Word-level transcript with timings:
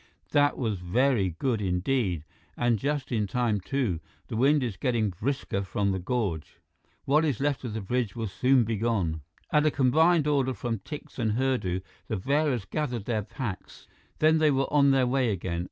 "That 0.31 0.57
was 0.57 0.79
very 0.79 1.35
good, 1.37 1.61
indeed. 1.61 2.23
And 2.57 2.79
just 2.79 3.11
in 3.11 3.27
time, 3.27 3.59
too. 3.61 3.99
The 4.29 4.35
wind 4.35 4.63
is 4.63 4.75
getting 4.75 5.11
brisker 5.11 5.61
from 5.61 5.91
the 5.91 5.99
gorge. 5.99 6.57
What 7.05 7.23
is 7.23 7.39
left 7.39 7.63
of 7.65 7.75
the 7.75 7.81
bridge 7.81 8.15
will 8.15 8.25
soon 8.25 8.63
be 8.63 8.77
gone." 8.77 9.21
At 9.51 9.67
a 9.67 9.69
combined 9.69 10.25
order 10.25 10.55
from 10.55 10.79
Tikse 10.79 11.19
and 11.19 11.33
Hurdu, 11.33 11.81
the 12.07 12.17
bearers 12.17 12.65
gathered 12.65 13.05
their 13.05 13.21
packs. 13.21 13.87
Then 14.17 14.39
they 14.39 14.49
were 14.49 14.73
on 14.73 14.89
their 14.89 15.05
way 15.05 15.29
again. 15.29 15.59